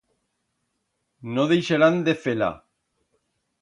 No 1.35 1.47
deixarán 1.53 2.03
de 2.09 2.19
fer-la! 2.27 2.53